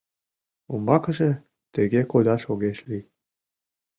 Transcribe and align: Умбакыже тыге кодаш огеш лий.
Умбакыже 0.73 1.31
тыге 1.73 2.01
кодаш 2.11 2.41
огеш 2.51 2.77
лий. 2.89 3.03